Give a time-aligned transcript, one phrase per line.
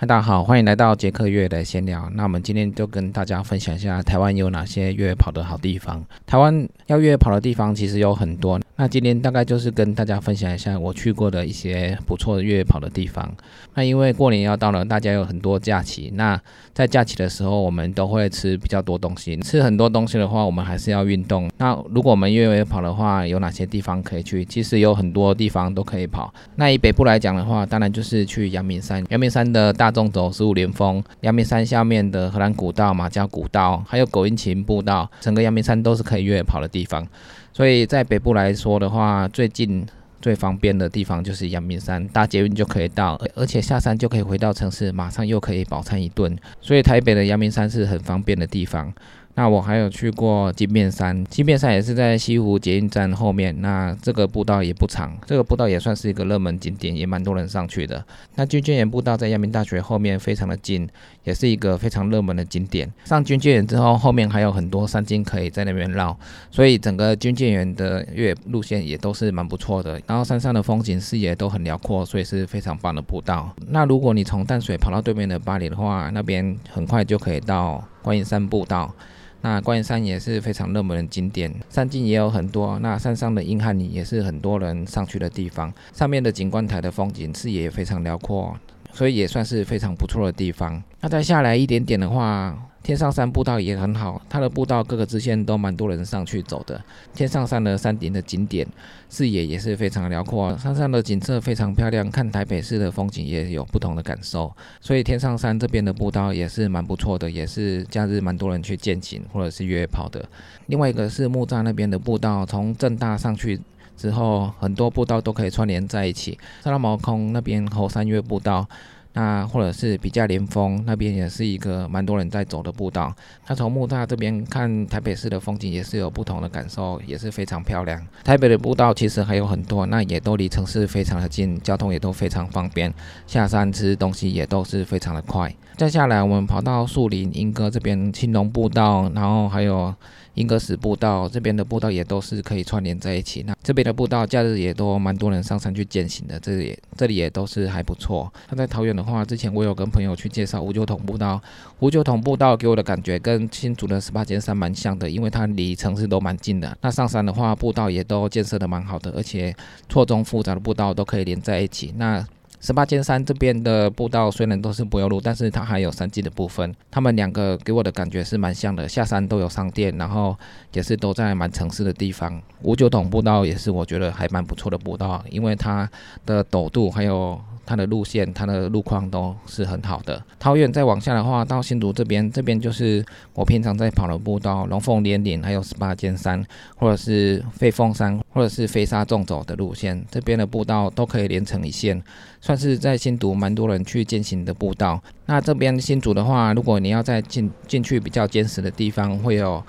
[0.00, 2.08] 嗨，大家好，欢迎来到杰克越的闲聊。
[2.14, 6.02] 那我们今天就跟大家分享一下台湾有哪些越野跑的好地方。
[6.26, 8.58] 台湾要越野跑的地方其实有很多。
[8.80, 13.30] 那今天大概就是跟大家分享一下我去过的一些不错的越野跑的地方。
[13.74, 16.10] 那因为过年要到了，大家有很多假期。
[16.14, 16.40] 那
[16.72, 19.36] 在假期的时候，我们都会吃比较多东西。
[19.42, 21.50] 吃很多东西的话，我们还是要运动。
[21.58, 24.42] 那如果我们越野跑的话，有哪些地方可以去？
[24.46, 26.32] 其实有很多地方都可以跑。
[26.56, 29.04] 那以北部来讲的话，当然就是去阳明山。
[29.10, 37.06] 阳明山的大众走十五连峰，阳明山下面的荷兰古道、马家古道，还有狗阴琴步道，整个阳明山都是可以越野跑的地方。
[37.52, 39.86] 所以在北部来说的话，最近
[40.20, 46.36] 最方便的地方就是阳明山，搭捷运就可以到，而且下山就可以回到城市，马上又可以饱餐一顿。
[46.60, 48.92] 所以台北的阳明山是很方便的地方。
[49.34, 53.58] 那我还有去过金面山，金面山也是在西湖捷运站后面。
[53.60, 58.04] 那这个步道也不长，这个步道也算是一个热门景点，也蛮多人上去的。
[58.34, 60.88] 那军舰岩步道在阳明大学后面，非常的近，
[61.24, 62.92] 也是一个非常热门的景点。
[63.04, 66.14] 上军舰岩之后，后面还有很多山径可以在那边绕，
[66.50, 70.00] 所以整个军舰岩的越野路线也都是蛮不错的。
[70.06, 73.54] 然后山上的风景视野都很辽阔，所以是非常棒的步道。
[73.68, 78.94] 那如果你从淡水跑到对面的巴黎的话，那边很快就可以到观音山步道。
[79.42, 82.78] 那观音山也是非常热门的景点，山径也有很多。
[82.80, 88.54] 那山上的硬汉里也是很多人上去的地方，上面的景观台的风景视野也非常辽阔，
[88.92, 90.82] 所以也算是非常不错的地方。
[91.00, 92.66] 那再下来一点点的话。
[92.82, 96.82] 天上山步道也很好，它的步道各个支线都蛮多人上去走的。
[97.12, 98.66] 天上山的山顶的景点
[99.10, 104.50] 视野也是非常辽阔，山上的景色非常漂亮，看台北市的风景也有不同的感受。
[104.80, 110.26] 所以天上山这边的步道也是蛮不错的，也是假日蛮多人去践行或者是约跑的。
[110.68, 113.60] 另外一个是木栅那边的步道，从正大上去
[114.00, 116.38] 之后，很多步道都可以串联在一起。
[116.64, 118.66] 沙拉毛空那边后三月步道。
[119.12, 123.14] 那或者是比较连峰那边也是一个蛮多人在走的步道。
[123.48, 128.00] 那从木栅这边看台北市的风景也是有不同的感受，也是非常漂亮。
[128.22, 132.92] 台北的步道其实还有很多，那也都离城市非常的近，交通也都非常方便，
[133.26, 135.54] 下山吃东西也都是非常的快。
[135.76, 139.94] 再下来，我们跑到树林莺歌这边青龙步道，然后还有。
[140.34, 148.32] 英格斯步道这边的步道也都是可以串联在一起，那这边的步道假日也都蛮多人上山去践行的，这里这里也都是还不错。
[148.48, 151.40] 那在桃园的话，之前我有跟朋友去介绍五九桶步道，
[151.78, 156.76] 五九桶步道给我的感觉跟新竹的十八尖山蛮像的，因为它离城市都蛮近的。
[156.82, 159.56] 那上山的话，步道也都建设的蛮好的，而且
[159.88, 161.94] 错综复杂的步道都可以连在一起。
[161.96, 162.22] 那
[162.60, 166.74] 十八尖山这边的步道虽然都是柏油路，但是它还有山径的部分。
[166.90, 170.36] 他们两个给我的感觉是蛮像的，下山都有商店，然后
[170.74, 172.38] 也是都在蛮城市的地方。
[172.60, 175.90] 五九桶步道也是我觉得还蛮不错的步道，因为它
[176.26, 177.40] 的陡度还有。
[177.70, 180.20] 它的路线、它的路况都是很好的。
[180.40, 186.44] 桃园再往下的话，到新竹这边，这边就是我平常在跑的步道，龙凤连岭，还有十八尖山，
[186.74, 192.02] 或者是飞凤山，或者是飞沙纵走的路线，这边的步道都可以连成一线，
[192.40, 195.00] 算是在新竹蛮多人去践行的步道。
[195.26, 199.62] 那这边新竹的话，如果你要再进进去比较坚实的地方，会有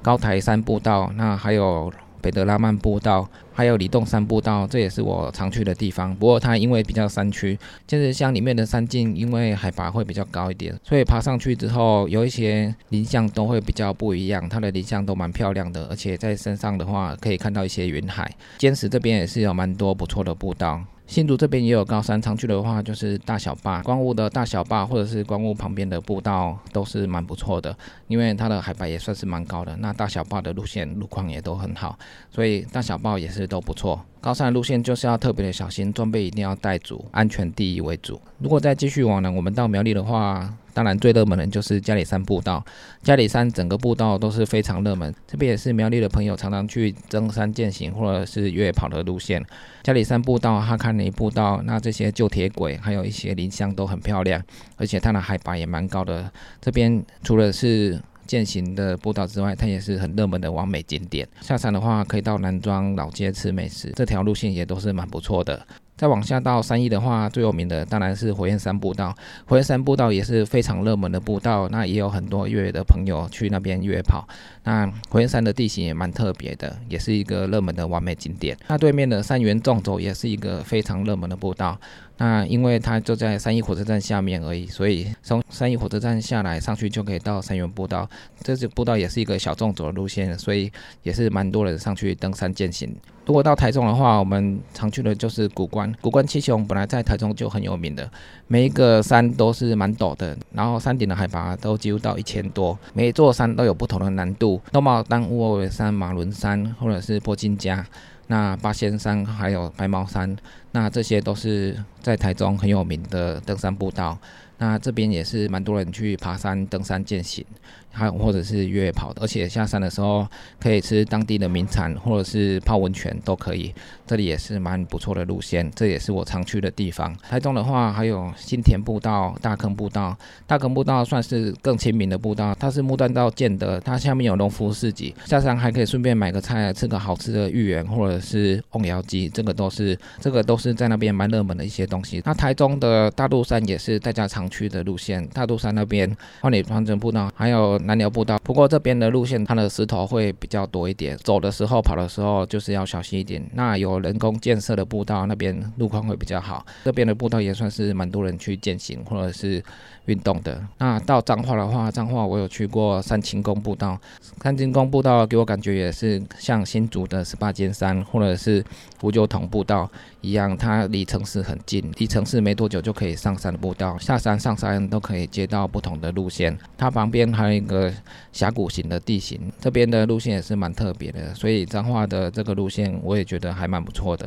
[0.00, 1.92] 高台山步道，那还有。
[2.20, 6.14] 北德拉曼步道，还有里洞山步道，这也是我常去的地方。
[6.14, 7.58] 不过它因为比较山区，
[7.88, 14.48] 就是像里面的山径，因为海拔会比较高一点，所以爬上去之后，有一些林相都会比较不一样。
[14.48, 18.32] 它的林相都蛮漂亮的，而且在山上的话，可以看到一些云海。
[18.58, 20.80] 坚石这边也是有蛮多不错的步道。
[21.08, 27.74] 新竹这边也有高山，常去的话就是大小坝、光雾的大小坝，或者是光雾旁边的步道都是蛮不错的，
[28.08, 29.74] 因为它的海拔也算是蛮高的。
[29.78, 31.98] 那大小坝的路线路况也都很好，
[32.30, 34.04] 所以大小坝也是都不错。
[34.20, 38.20] 高山的路线就是要特别的小心，装备一定要带足，安全第一为主。
[38.38, 40.54] 如果再继续往南，我们到苗栗的话。
[40.74, 42.64] 当然，最热门的就是嘉里山步道。
[43.02, 49.44] 嘉里山整个步道都是非常热门，这边也是苗栗的朋友常常去登山践行或者是越野跑的路线。
[49.82, 54.40] 嘉里山步道、哈坎尼步道，那这些旧铁轨还有一些林乡都很漂亮，
[54.76, 56.30] 而且它的海拔也蛮高的。
[56.60, 61.26] 这边除了是践行的步道之外，它也是很热门的完美景点。
[61.40, 65.66] 下山的话，可以到南庄老街吃美食，这条路线也都是蛮不错的。
[65.96, 69.12] 再往下到三义的话，最有名的当然是火焰山步道。
[69.46, 74.28] 火焰山步道也是非常热门的步道，那也有很多越野的朋友去那边越野跑。
[74.62, 78.56] 那火焰山的地形也蛮特别的，也是一个热门的完美景点。
[78.68, 81.76] 那对面的三元纵走也是一个非常热门的步道。
[82.18, 88.08] 那因为它就在三义火车站下面而已，所以从三义火车站下来上去就可以到三元步道。
[88.42, 90.70] 这支步道也是一个小众走的路线，所以
[91.02, 92.94] 也是蛮多人上去登山践行。
[93.24, 95.94] 如果到台中的话，我们常去的就是古关。
[96.00, 98.10] 古关七雄本来在台中就很有名的，
[98.46, 104.60] 每一个山都是蛮陡的，然后山顶的海拔都几乎到一千多，每一座山都有不同的难度。
[104.72, 107.86] 东茂丹、乌尾山、马伦山，或者是波金家，
[108.28, 110.36] 那八仙山还有白毛山，
[110.70, 114.16] 那这些都是在台中很有名的登山步道。
[114.58, 117.44] 那这边也是蛮多人去爬山、登山、健行。
[117.90, 120.24] 还有或者是越野跑的，而且下山的时候
[120.60, 123.74] 可以吃当地的名产，或者是泡温泉都可以。
[124.06, 127.12] 这里也是蛮不错的路线，这也是我常去的地方。
[127.28, 130.16] 台中的话，还有新田步道、大坑步道。
[130.46, 142.22] 大坑步道算是更亲民的步道，它是木栈道建的，它下面有农夫市集，下山还可以顺便买个菜，吃个好吃的芋圆或者是瓮窑鸡，这个都是这个都是在那边蛮热门的一些东西。
[142.24, 147.78] 那台中的大肚山也是大家常区的路线，大肚山那边万里长城步道还有。
[147.88, 153.42] 南寮步道，不过这边的路线它的石头会比较多一点，走的时候、跑的时候就是要小心一点。
[153.54, 156.66] 那有人工建设的步道，那边路况会比较好。
[156.84, 159.62] 这边的步道也算是蛮多人去践行或者是
[160.06, 160.60] 运动的。
[160.78, 163.98] 那到彰化的话，彰化我有去过三清宫步道，
[164.42, 168.64] 三清宫步道给我感觉也是像新竹的十八尖山或者是
[169.02, 169.88] 五九桶步道
[170.20, 176.58] 一样，它离城市很近，离城市没多久就可以上山的步道，下山上山都可以接到不同的路线。
[176.76, 177.68] 它旁边还有一。
[177.68, 177.92] 个
[178.32, 184.26] 峡谷型的地形，这边的路线也是蛮特别的，所以彰化的这个路线我也觉得还蛮不错的。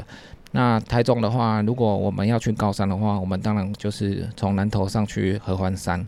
[0.51, 6.07] 那台中的话，如果我们要去高山的话，我们当然就是从南头上去合欢山。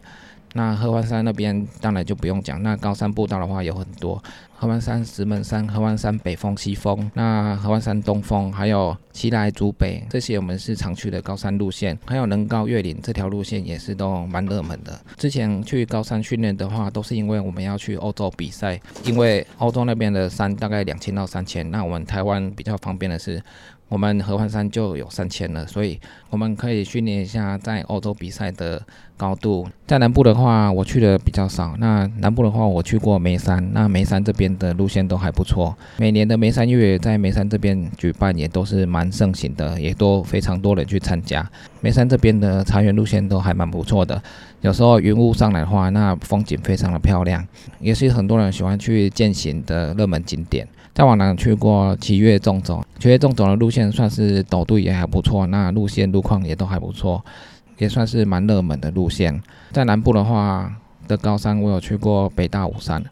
[0.54, 4.24] 那合欢山那边当然就不用讲，那高山步道的话有很多，
[4.64, 14.98] 合欢山、石门山、合欢山北峰、西峰，那合欢山东峰，还有奇来竹北，这些我们是常去的高山路线，还有能高越岭这条路线也是都蛮热门的。
[15.18, 23.44] 之前去高山训练的话，都是因为我们要去欧洲比赛，因为欧洲那边的山大概两千到三千，那我们台湾比较方便的是。
[23.90, 26.00] 我们合欢山就有三千了，所以
[26.32, 28.82] 我们可以训练一下在欧洲比赛的
[29.16, 29.68] 高度。
[29.86, 31.76] 在南部的话，我去的比较少。
[31.78, 35.76] 那南部的话，我去过眉山，那眉山这边的路线都还不错。
[35.98, 41.48] 每年的眉山月在眉山这边举办也都是蛮盛行的，也都非常多人去参加。
[41.82, 44.22] 眉山这边的茶园路线都还蛮不错的，
[44.62, 47.46] 有时候云雾上来的话，那风景非常的漂亮，
[47.80, 50.68] 也是很多人喜欢去践行的热门景点。
[50.94, 57.26] 再往南去过七月纵走，七月纵走的路线算是陡度也还不错，那路线路况也都还不错，
[57.80, 59.42] 也算是蛮热门的路线。
[59.72, 60.72] 在南部的话
[61.08, 63.04] 的高山，我有去过北大武山，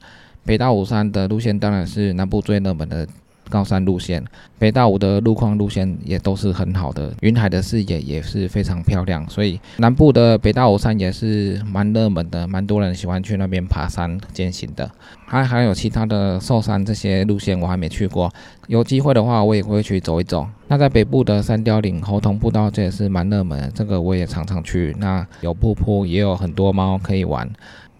[0.46, 3.08] 北大武山的路线当然是南部最热门的。
[3.50, 4.24] 高山路线，
[4.58, 14.90] 北大武的路况路线也都是很好的，云海的视野也是非常漂亮，所以南部的北大武山也是蛮热门的，蛮多人喜欢去那边爬山践行的。
[15.26, 18.32] 还还有其他的寿山这些路线我还没去过，
[18.68, 20.48] 有机会的话我也会去走一走。
[20.70, 24.96] 那在北部的三雕岭、猴童步道这也是蛮热门，这个我也常常去。
[24.98, 27.50] 那有瀑布，也有很多猫可以玩。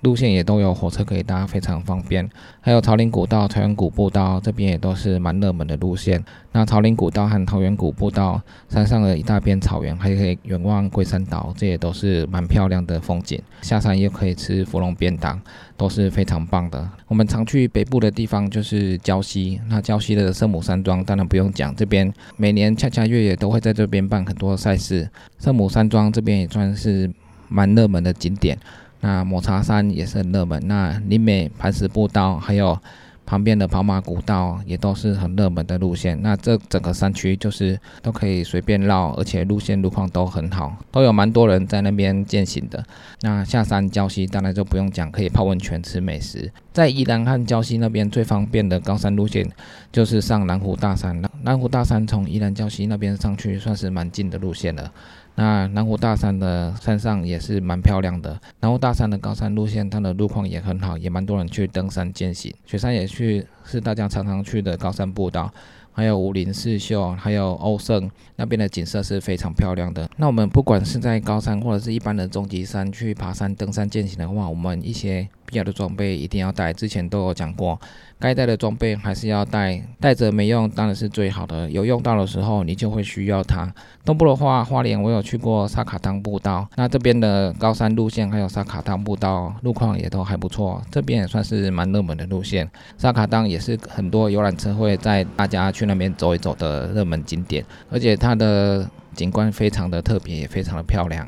[0.02, 2.28] 路线也都有火车可以搭，非常方便。
[2.60, 6.24] 还有桃林古道、桃园古步道这边也都是蛮热门的路线。
[6.52, 13.40] 那桃林古道和桃园古步道山上的一大片草原，还可以远望龟山岛，这也都是蛮漂亮的风景。
[13.62, 15.40] 下山又可以吃芙蓉便当，
[15.78, 16.90] 都是非常棒的。
[17.08, 25.08] 我们常去北部的地方就是礁溪，那礁溪的圣母山庄当然不用讲，这边每年恰恰月也都会在这边办很多赛事。
[25.40, 27.10] 圣母山庄这边也算是
[27.48, 28.58] 蛮热门的景点。
[29.02, 32.78] 那抹茶山也是很热门，那林美磐石步道还有
[33.26, 36.22] 旁边的跑马古道也都是很热门的路线。
[36.22, 42.84] 那这整个山区就是都可以随便绕，而且路线路况都很好，都有蛮多人在那边践行的。
[43.22, 46.52] 那下山礁溪当然就不用讲，可以泡温泉吃美食。
[46.74, 49.50] 在宜兰和礁溪那边最方便的高山路线
[49.92, 51.32] 就是上南湖大山了。
[51.42, 54.92] 南湖大山从宜兰礁溪那边上去算是蛮近的路线了。
[55.36, 58.40] 那南湖大山的山上也是蛮漂亮的。
[58.60, 62.54] 南湖大山的高山路线，它的路况也很好，也蛮多人去登山践行。
[62.66, 65.52] 雪山也去，是大家常常去的高山步道。
[65.94, 70.10] 还有武林四秀，还有欧胜那边的景色是非常漂亮的。
[70.16, 75.28] 那我们不管是在高山或者是一般的中级山去爬山、登山践行的话，我们一些。
[75.52, 76.74] 要的装备一定要带。
[76.74, 77.80] 之前都有讲过，
[78.20, 83.72] 该带的装备还是要带，带着没用当然是最好的，有用到的时候你就会需要它。
[84.04, 92.70] 东部的话，花莲我有去过沙卡当步道，那这边的高山路线还有沙卡当步道路况也都还不错，这边也算是蛮热门的路线。
[92.98, 101.28] 沙卡当也是很多游览车会在大家去那边走一走的热门景点，而且它的景观非常的特别，也非常的漂亮。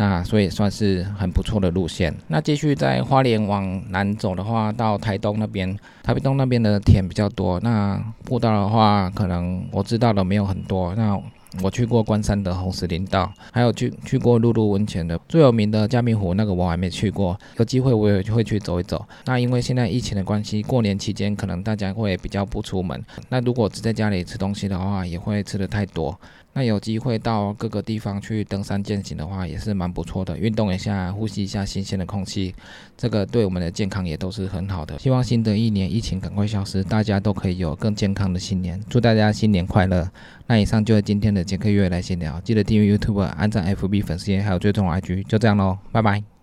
[0.00, 2.14] 那所以算是很不错的路线。
[2.28, 7.60] 那继续在花莲往南走的话，到台东那边，台北东那边的田比较多。
[7.60, 10.94] 那步道的话，可能我知道的没有很多。
[10.94, 11.20] 那
[11.62, 17.38] 我去过关山的红石林道，还有去去过露露温泉的最有名的嘉明湖，那个我还没去过。
[17.58, 19.04] 有机会我也会去走一走。
[19.26, 23.04] 那因为现在疫情的关系，过年期间可能大家会比较不出门。
[23.28, 26.18] 那如果只在家里吃东西的话，也会吃的太多。
[26.52, 32.54] 那有机会到各个地方去登山健行的话，也是蛮不错的，运动一下，呼吸一下新鲜的空气，
[32.96, 34.98] 这个对我们的健康也都是很好的。
[34.98, 40.10] 希望新的一年疫情赶快消失，大家都可以有更健康的新年，祝大家新年快乐。
[40.48, 46.39] 那以上就是今天的杰克月来闲聊，记得订阅 YouTube、按赞 FB 粉丝页，还有追踪 IG，就这样喽，拜拜。